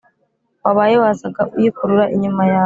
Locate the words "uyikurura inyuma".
1.55-2.41